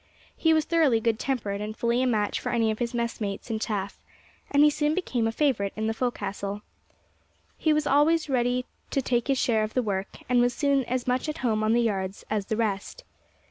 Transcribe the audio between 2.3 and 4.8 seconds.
for any of his messmates in chaff, and he